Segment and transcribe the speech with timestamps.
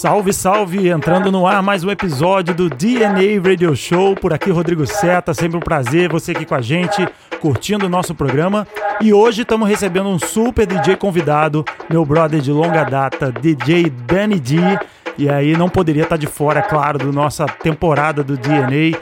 [0.00, 0.88] Salve, salve!
[0.88, 4.14] Entrando no ar mais um episódio do DNA Radio Show.
[4.14, 5.34] Por aqui, Rodrigo Seta.
[5.34, 7.06] Sempre um prazer você aqui com a gente,
[7.38, 8.66] curtindo o nosso programa.
[8.98, 14.40] E hoje estamos recebendo um super DJ convidado, meu brother de longa data, DJ Danny
[14.40, 14.56] D.
[15.18, 18.98] E aí não poderia estar de fora, claro, da nossa temporada do DNA.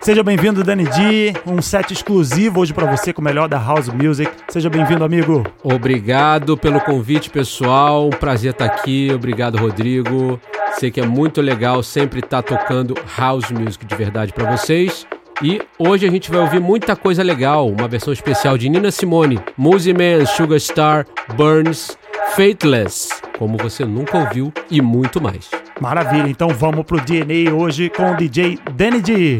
[0.00, 1.34] Seja bem-vindo, Dani D.
[1.46, 4.30] Um set exclusivo hoje para você com o melhor da House Music.
[4.48, 5.44] Seja bem-vindo, amigo.
[5.62, 8.06] Obrigado pelo convite, pessoal.
[8.06, 9.10] Um prazer estar aqui.
[9.12, 10.40] Obrigado, Rodrigo.
[10.78, 15.06] Sei que é muito legal sempre estar tocando House Music de verdade para vocês.
[15.42, 19.38] E hoje a gente vai ouvir muita coisa legal, uma versão especial de Nina Simone,
[19.56, 21.97] Muzi Man, Sugar Star, Burns,
[22.34, 25.50] Faithless, como você nunca ouviu e muito mais.
[25.80, 29.38] Maravilha, então vamos pro DNA hoje com o DJ Danny D.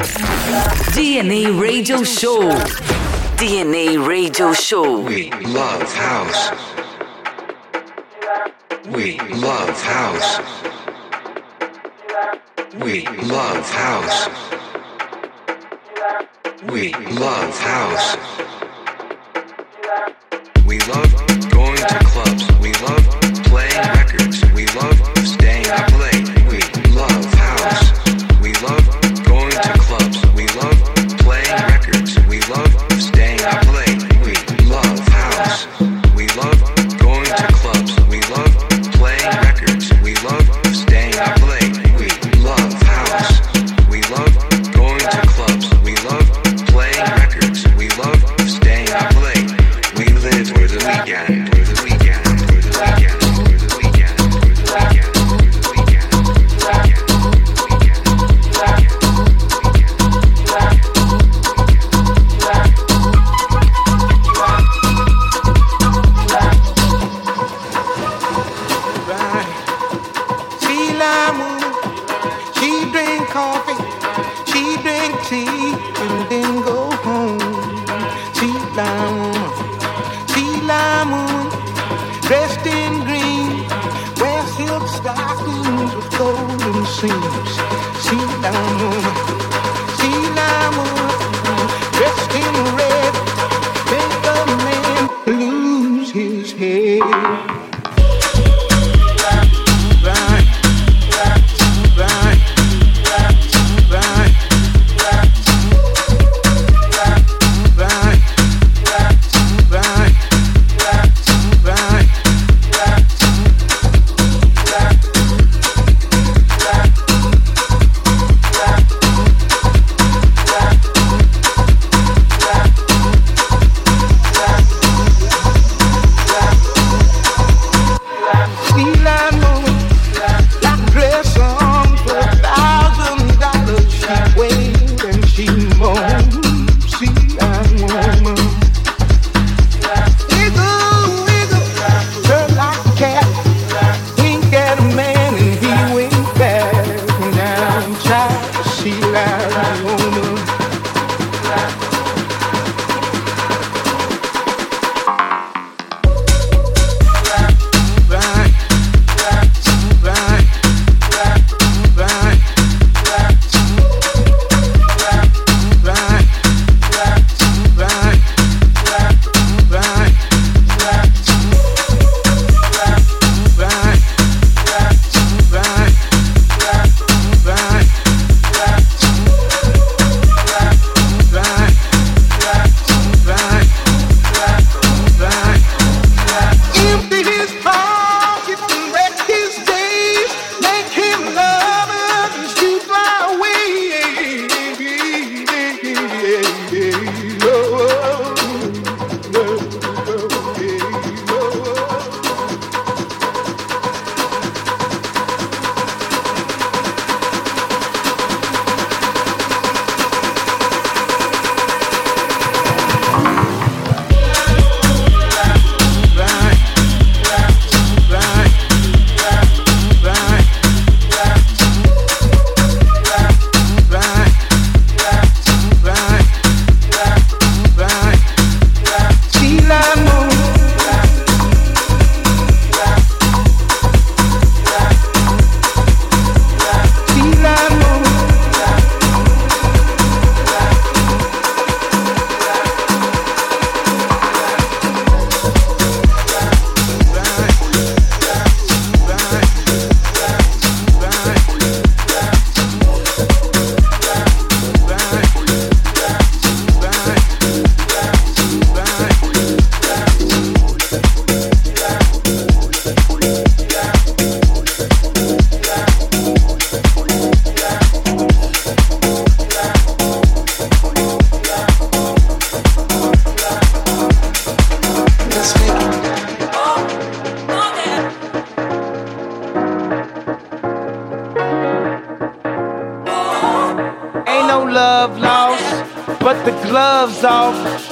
[0.95, 2.41] DNA Radio Show.
[3.37, 5.05] DNA Radio Show.
[5.05, 6.53] We love house.
[8.91, 10.41] We love house.
[12.83, 14.31] We love house.
[16.71, 18.17] We love house.
[20.67, 21.48] We love
[21.87, 22.45] to clubs.
[22.61, 23.05] We love
[23.45, 23.98] playing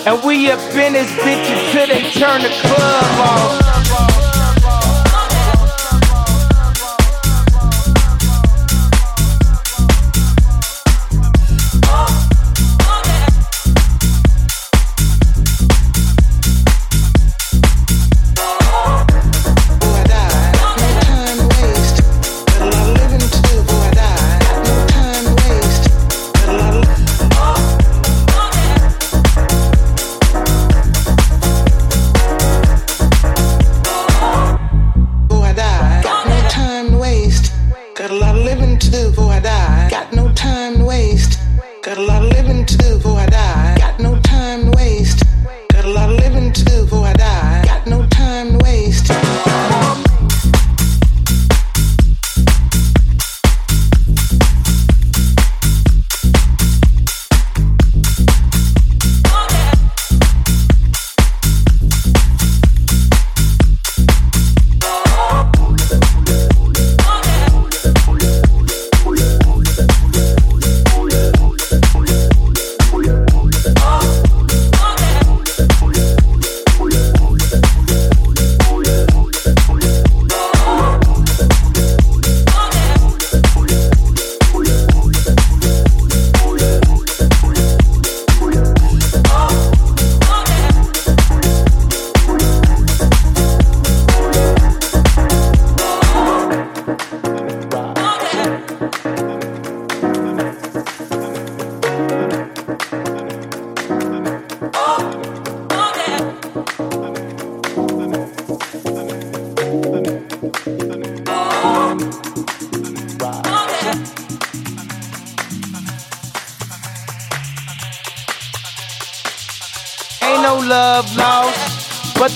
[0.06, 3.65] And we up in this bitch until they turn the club off.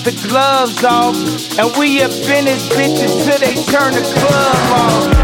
[0.03, 1.15] the gloves off.
[1.59, 5.20] And we have finished bitches till they turn the club off.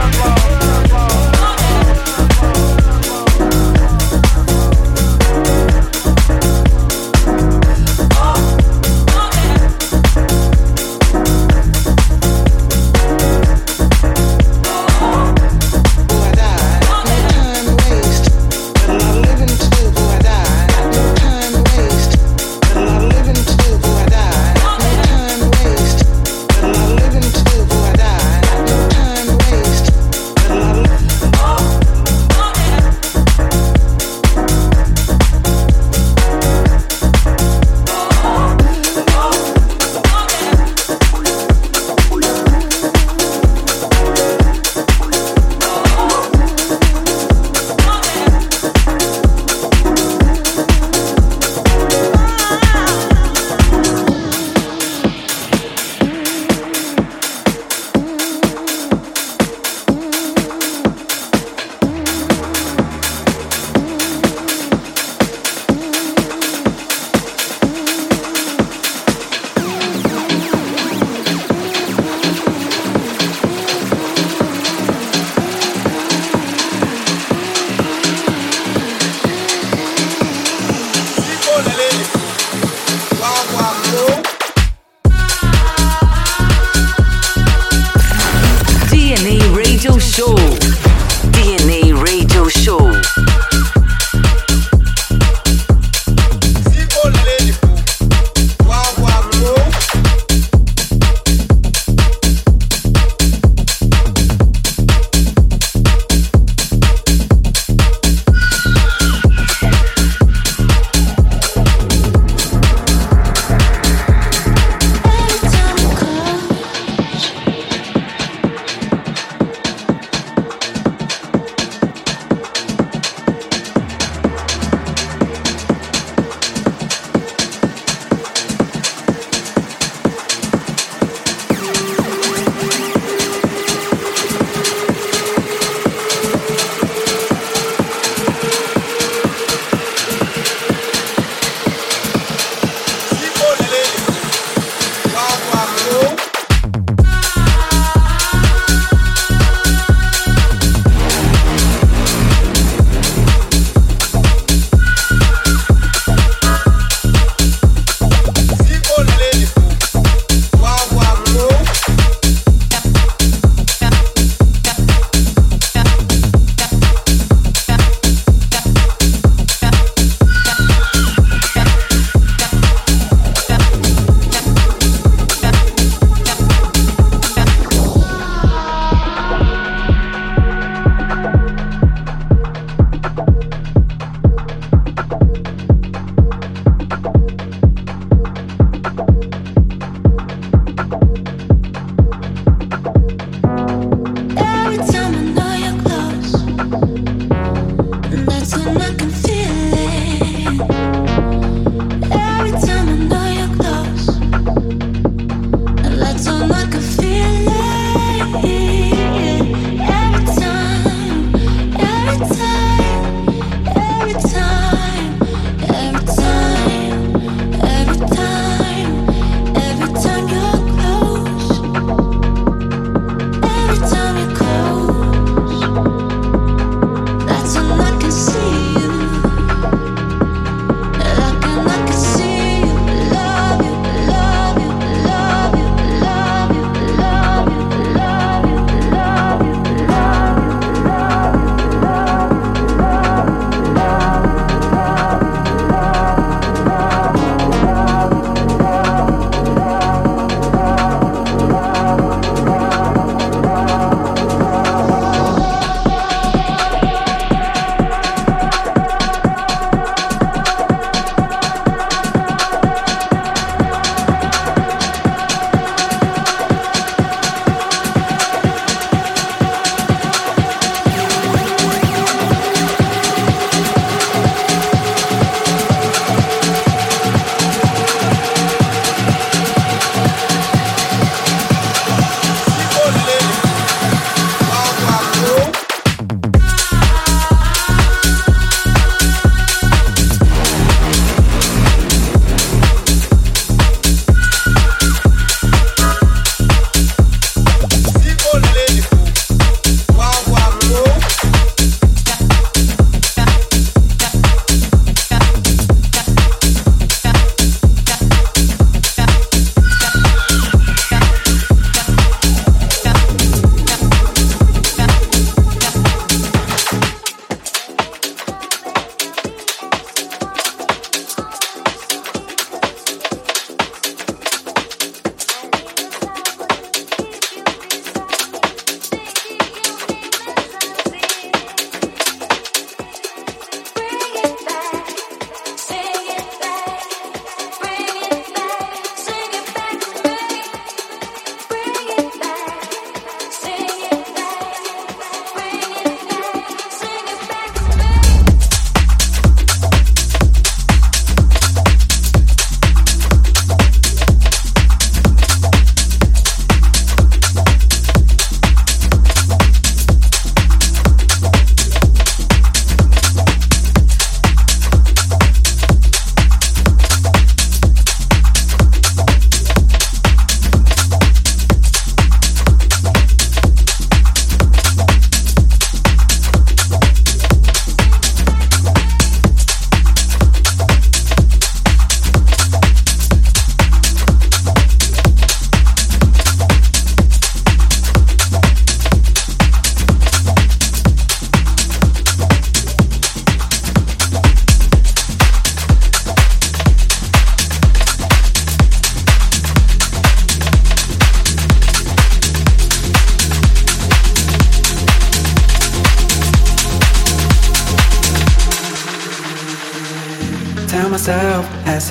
[90.18, 90.67] show.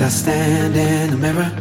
[0.07, 1.51] I stand in the mirror,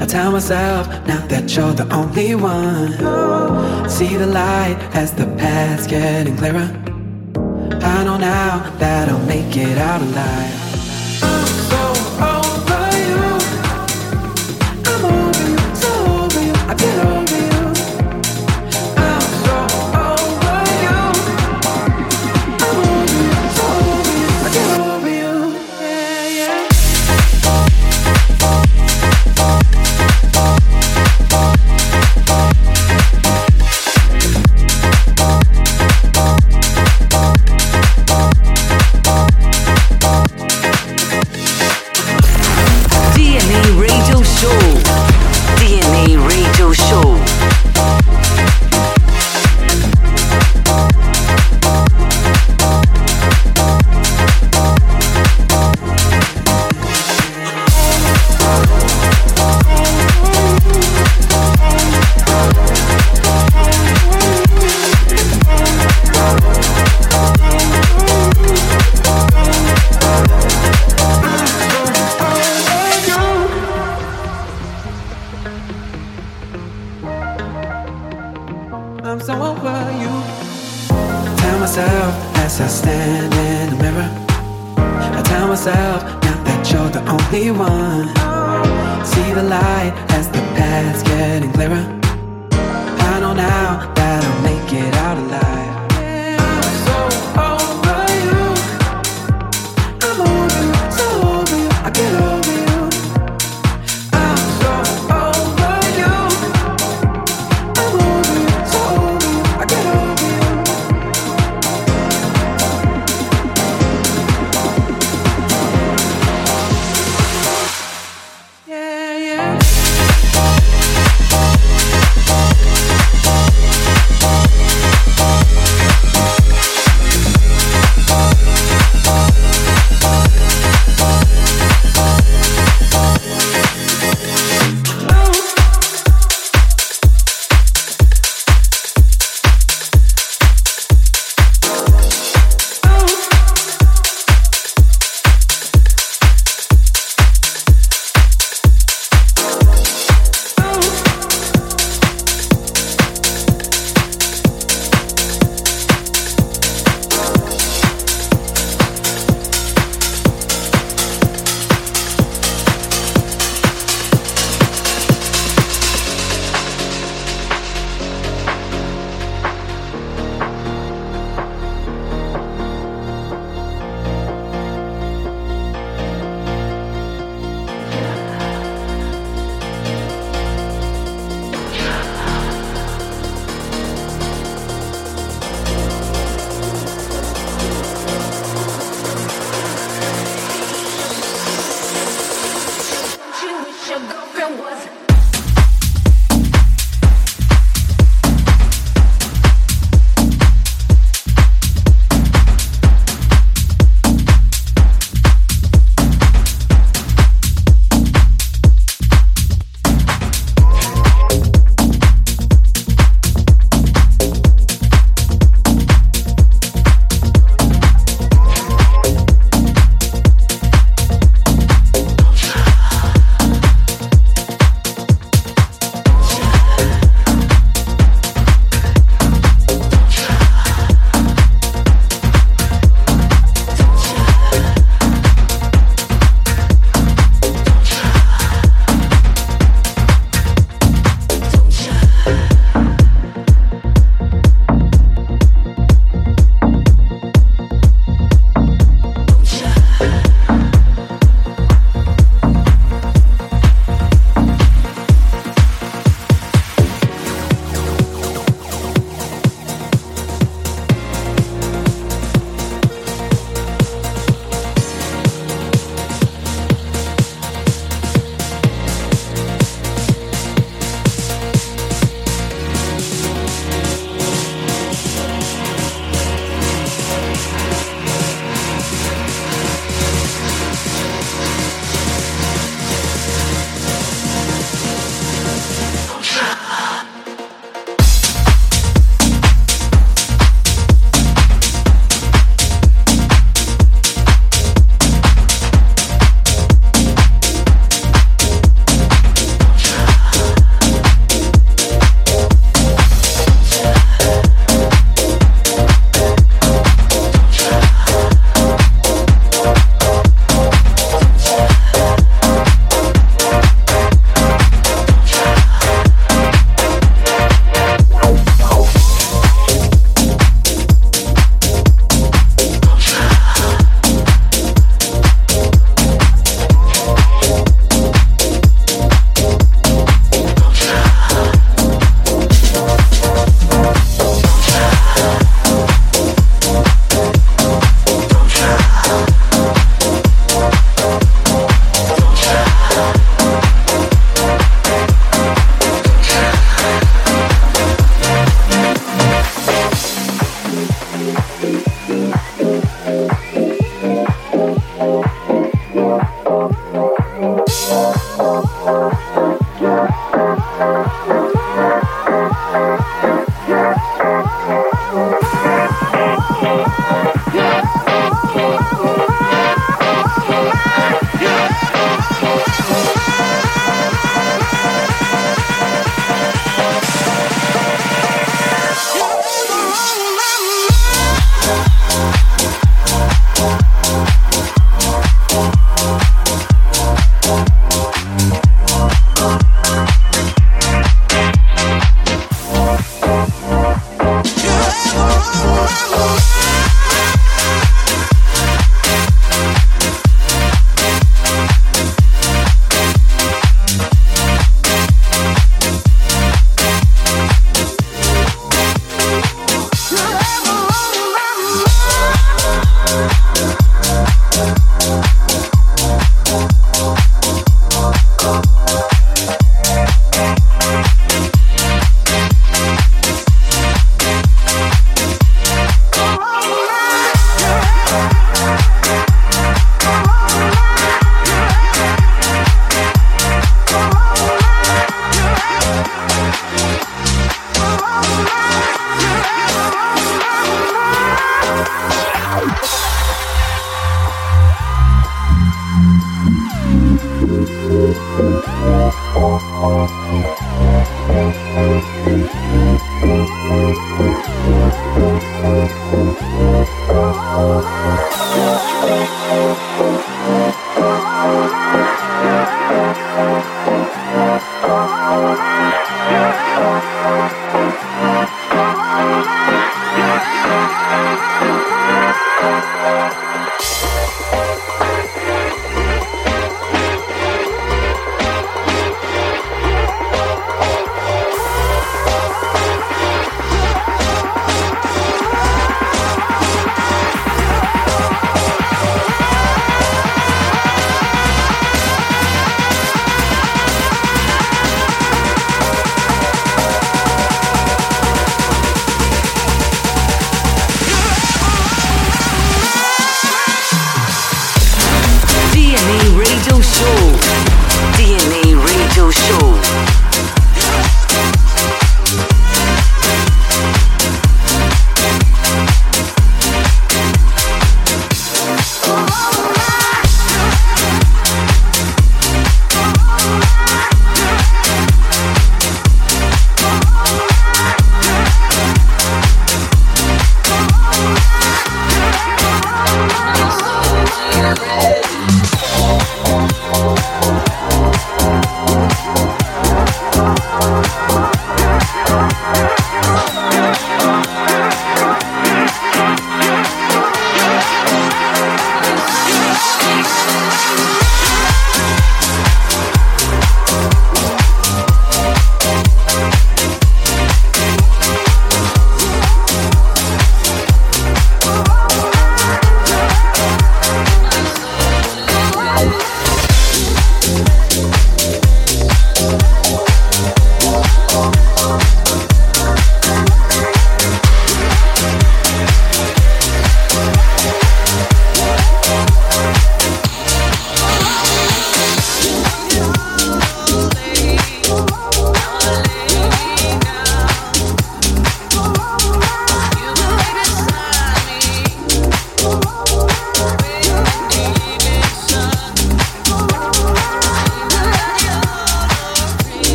[0.00, 3.90] I tell myself now that you're the only one.
[3.90, 6.79] See the light as the path's getting clearer.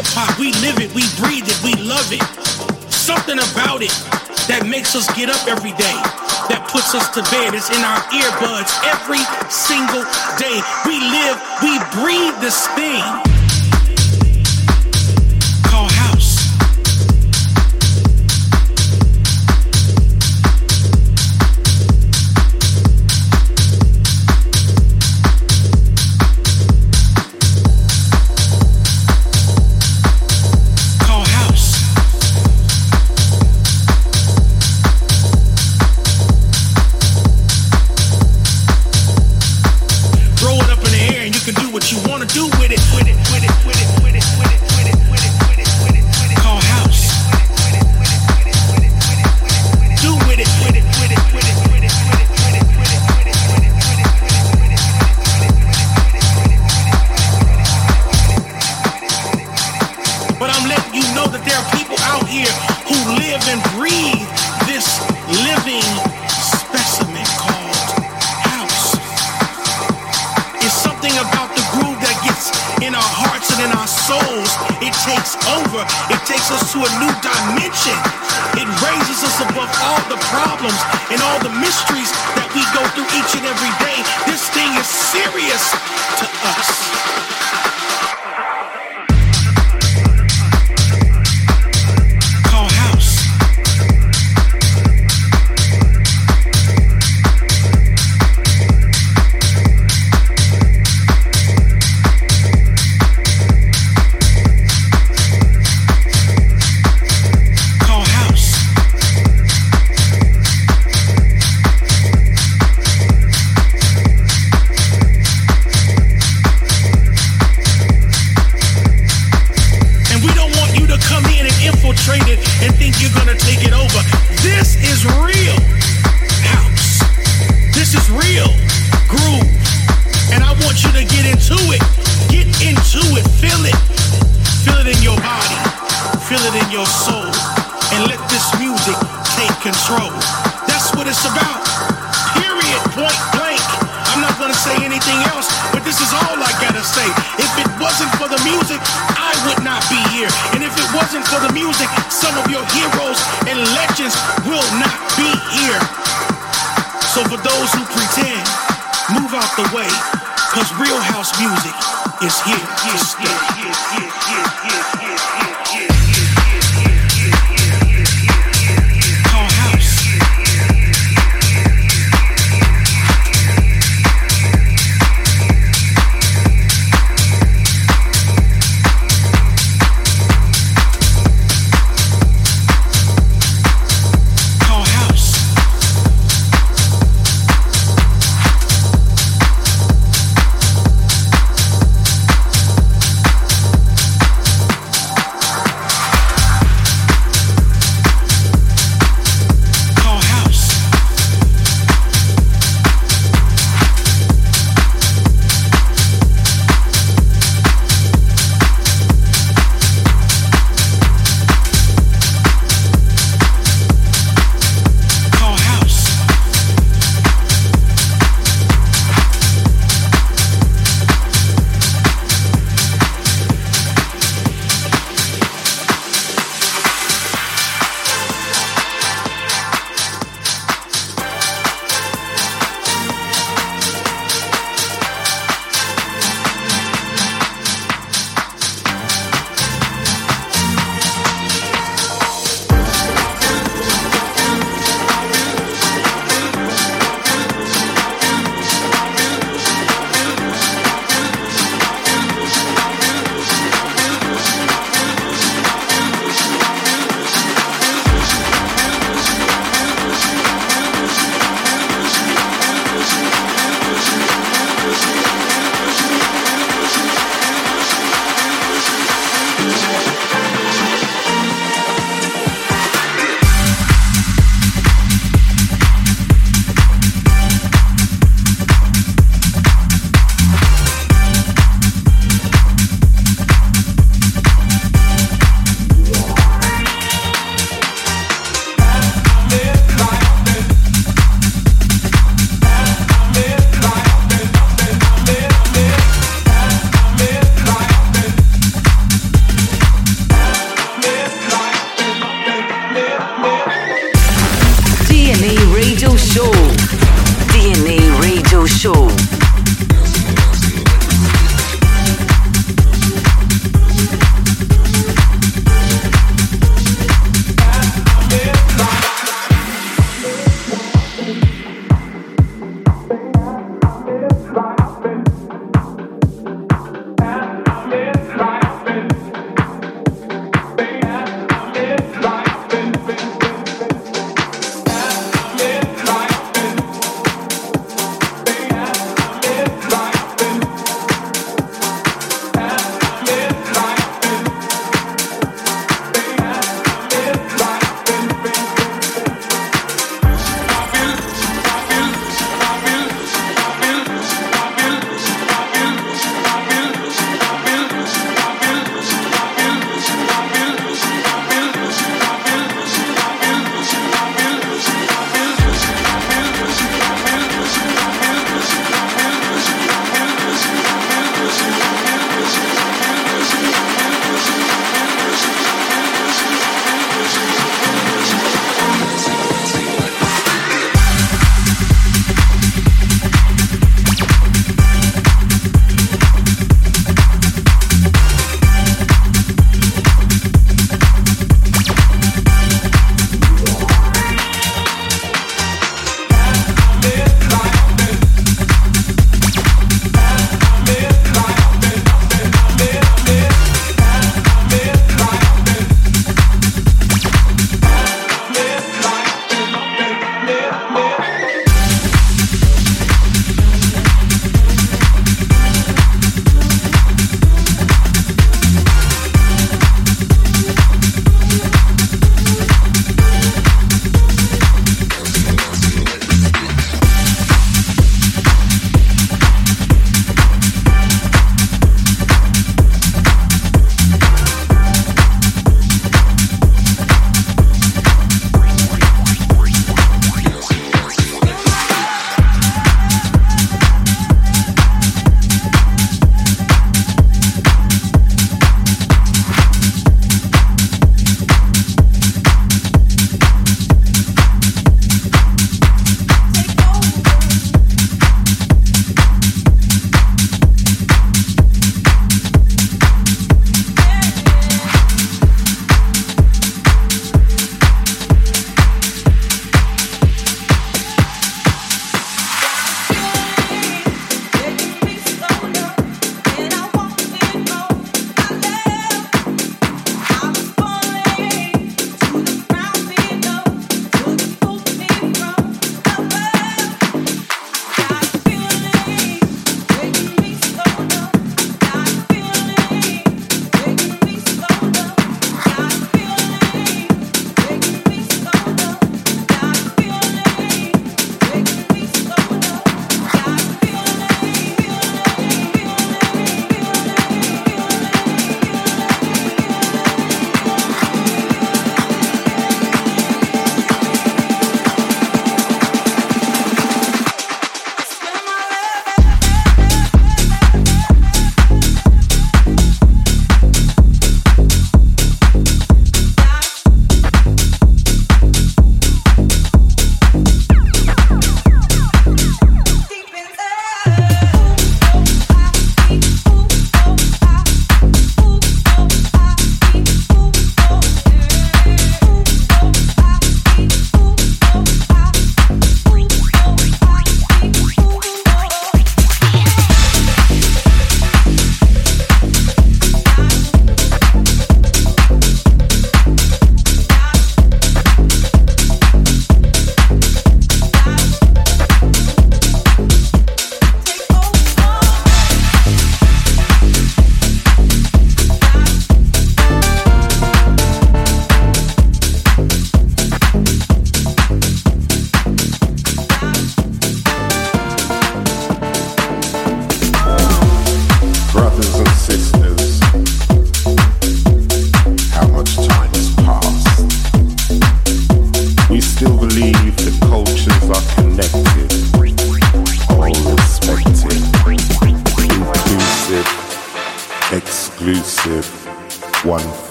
[0.00, 2.22] hip hop, we live it, we breathe it, we love it.
[2.90, 3.92] Something about it
[4.48, 5.98] that makes us get up every day,
[6.48, 7.52] that puts us to bed.
[7.52, 9.20] It's in our earbuds every
[9.52, 10.04] single
[10.40, 10.56] day.
[10.88, 13.29] We live, we breathe this thing.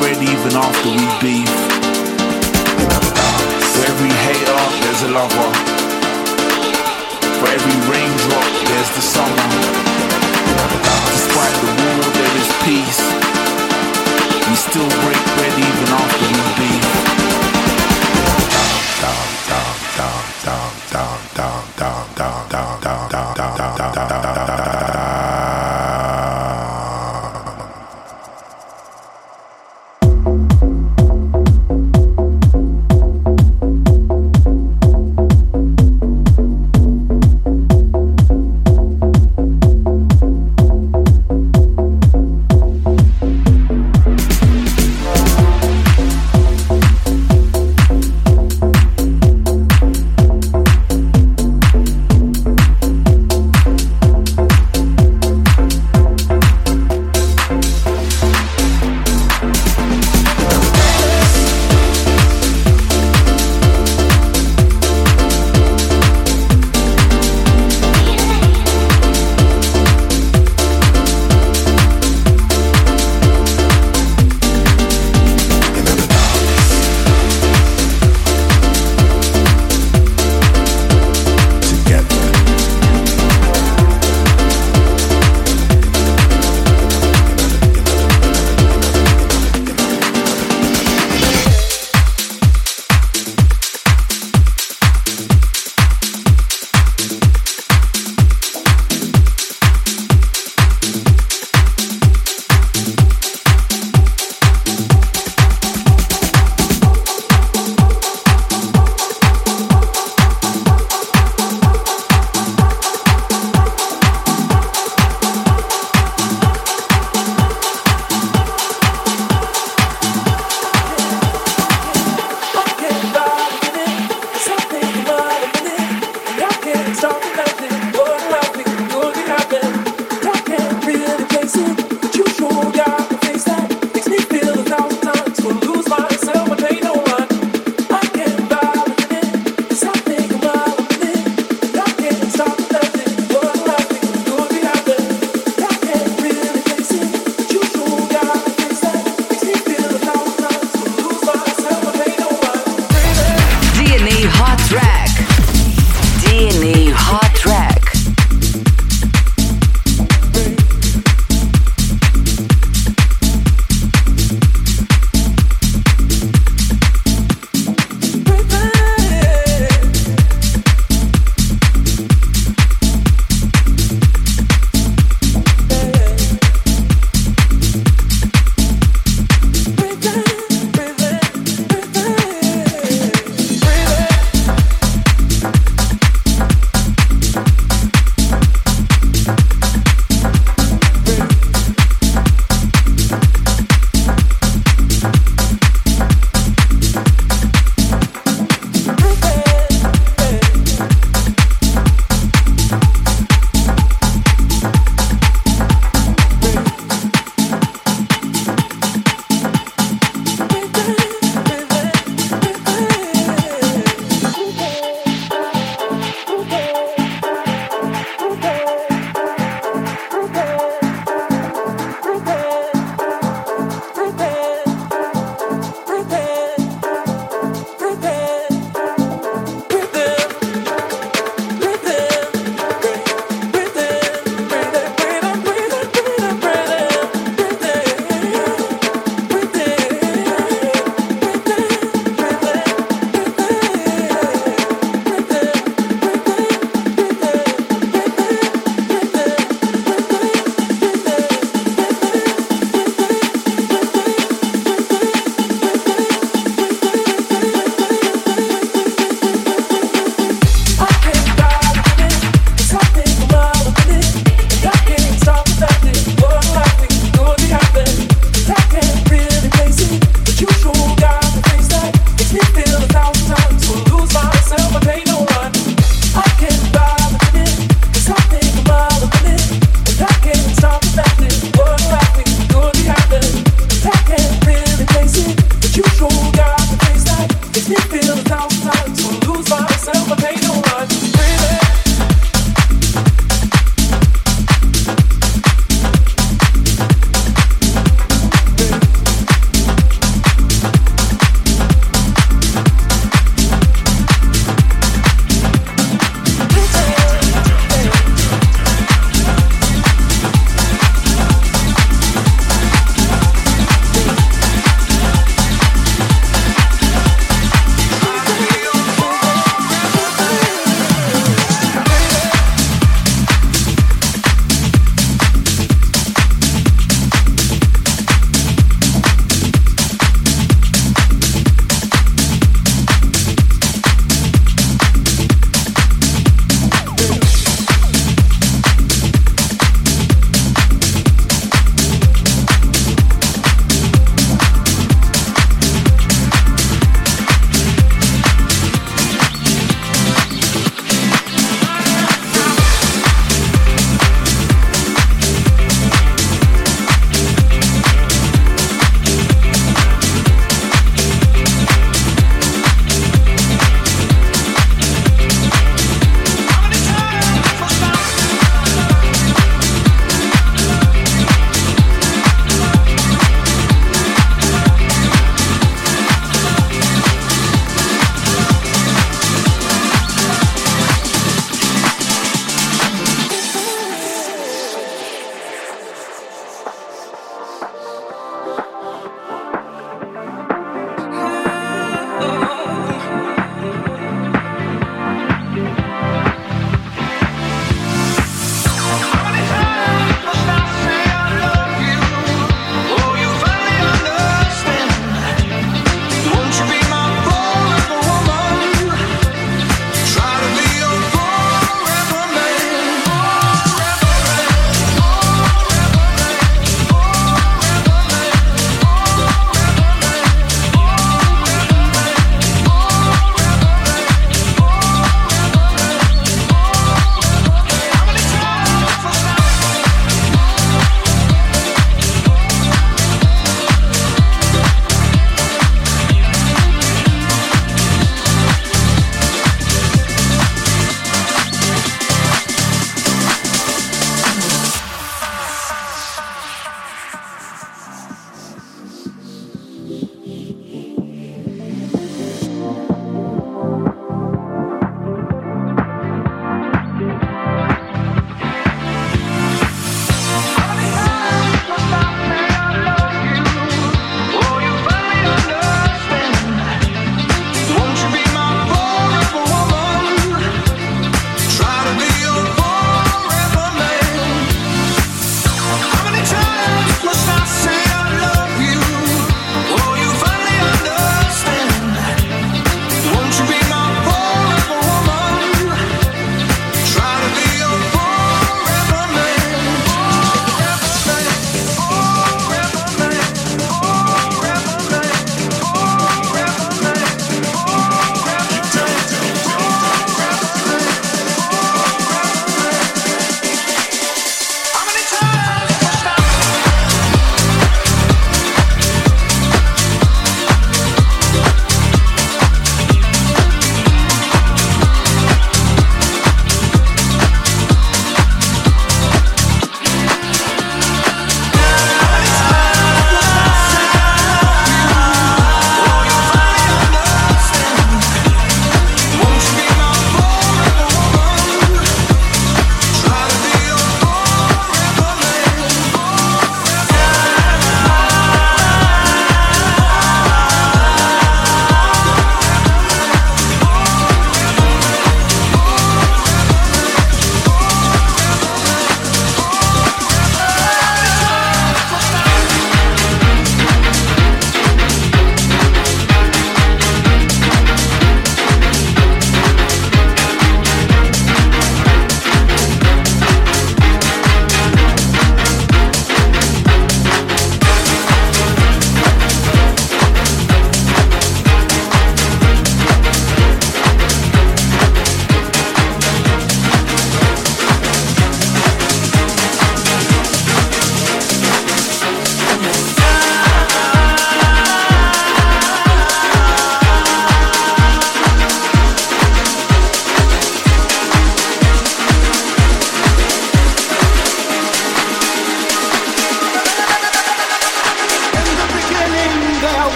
[0.00, 1.52] Bread even after we beef.
[3.72, 5.50] For every hater, there's a lover.
[7.36, 9.48] For every raindrop, there's the summer.
[11.16, 13.02] Despite the war, there is peace.
[14.48, 16.79] We still break bread even after we beef.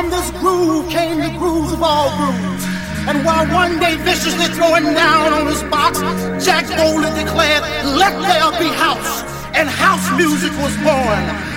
[0.00, 2.64] From this groove came the grooves of all grooves.
[3.06, 6.00] And while one day viciously throwing down on his box,
[6.42, 9.22] Jack boldly declared, Let there be house.
[9.52, 11.49] And house music was born.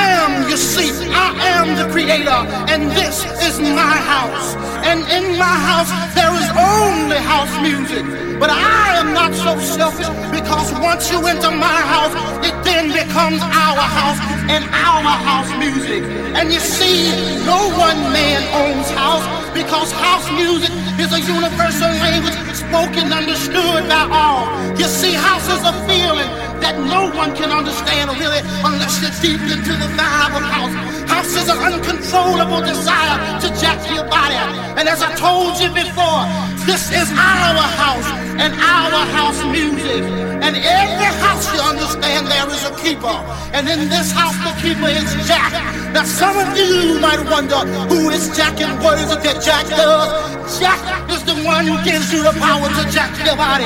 [0.00, 2.40] Am, you see, I am the creator,
[2.72, 4.54] and this is my house.
[4.88, 8.04] And in my house, there is only house music.
[8.40, 13.42] But I am not so selfish because once you enter my house, it then becomes
[13.42, 16.02] our house and our house music.
[16.34, 17.12] And you see,
[17.44, 24.08] no one man owns house because house music is a universal language spoken, understood by
[24.10, 24.48] all.
[24.78, 26.30] You see, house is a feeling
[26.60, 30.74] that no one can understand really unless you're deep into the vibe of house.
[31.10, 34.38] House is an uncontrollable desire to jack your body.
[34.78, 36.22] And as I told you before,
[36.64, 38.08] this is our house
[38.38, 40.04] and our house music.
[40.40, 43.16] And every house you understand there is a keeper.
[43.52, 45.52] And in this house the keeper is Jack.
[45.92, 49.66] Now some of you might wonder who is Jack and what is it that Jack
[49.68, 50.40] does?
[50.58, 50.80] Jack
[51.10, 53.64] is the one who gives you the power to jack your body.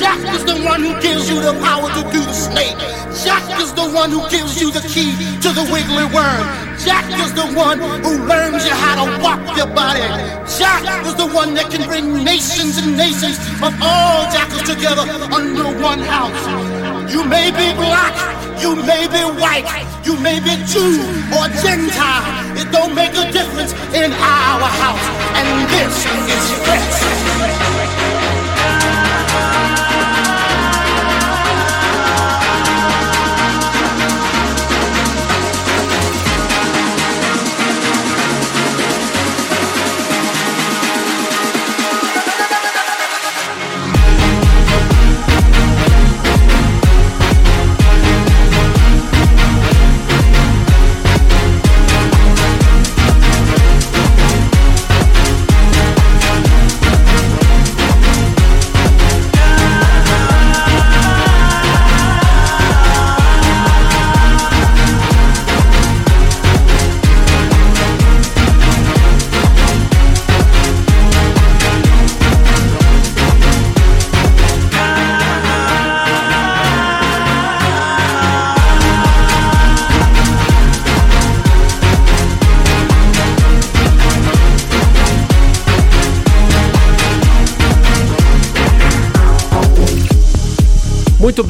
[0.00, 2.72] Jack is the one who gives you the power to do the snake.
[3.20, 5.12] Jack is the one who gives you the key
[5.44, 6.40] to the wiggly worm.
[6.80, 10.00] Jack is the one who learns you how to walk your body.
[10.56, 15.04] Jack is the one that can bring nations and nations of all jackals together
[15.36, 16.40] under one house.
[17.12, 18.16] You may be black,
[18.56, 19.68] you may be white,
[20.00, 20.96] you may be Jew
[21.36, 22.24] or Gentile.
[22.56, 25.06] It don't make a difference in our house.
[25.36, 27.99] And this is Flex.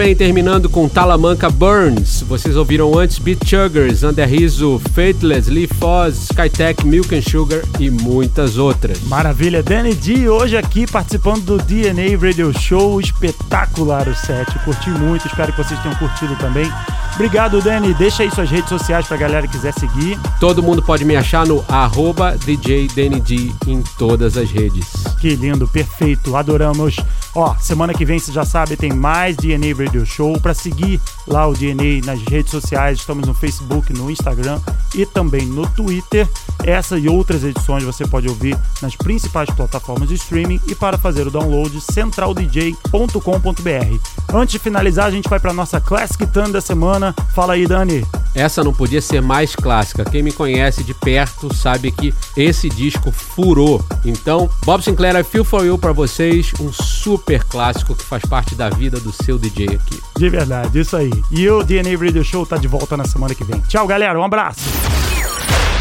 [0.01, 2.23] Bem, terminando com Talamanca Burns.
[2.23, 8.57] Vocês ouviram antes Beat Chuggers, Underriso, Fateless, Lee Foz, Skytech, Milk and Sugar e muitas
[8.57, 8.99] outras.
[9.03, 15.27] Maravilha, Danny D hoje aqui participando do DNA Radio Show, espetacular o set, curti muito,
[15.27, 16.73] espero que vocês tenham curtido também.
[17.15, 20.19] Obrigado, Danny, deixa aí suas redes sociais pra galera que quiser seguir.
[20.41, 24.87] Todo mundo pode me achar no arroba DJ Danny D em todas as redes.
[25.21, 26.97] Que lindo, perfeito, adoramos.
[27.35, 30.41] Ó, semana que vem, você já sabe, tem mais DNA Radio Show.
[30.41, 34.61] Para seguir lá o DNA nas redes sociais, estamos no Facebook, no Instagram
[34.95, 36.29] e também no Twitter.
[36.65, 41.27] Essa e outras edições você pode ouvir nas principais plataformas de streaming e para fazer
[41.27, 44.35] o download centraldj.com.br.
[44.35, 47.15] Antes de finalizar, a gente vai para nossa Classic Tan da semana.
[47.35, 48.05] Fala aí, Dani.
[48.35, 50.05] Essa não podia ser mais clássica.
[50.05, 53.85] Quem me conhece de perto sabe que esse disco furou.
[54.05, 58.55] Então, Bob Sinclair, I Feel For You para vocês, um super clássico que faz parte
[58.55, 60.01] da vida do seu DJ aqui.
[60.17, 61.11] De verdade, isso aí.
[61.31, 63.61] E o DNA Radio Show tá de volta na semana que vem.
[63.63, 64.19] Tchau, galera.
[64.19, 64.61] Um abraço.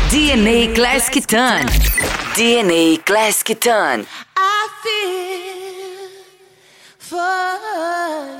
[0.10, 1.66] DNA Classic Ton.
[2.36, 4.06] DNA Classic Ton.
[4.38, 6.10] I feel
[6.98, 7.20] for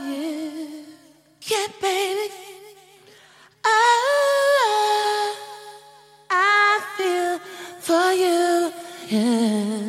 [0.08, 0.86] you.
[1.48, 2.39] Yeah, baby.
[9.10, 9.89] Yeah.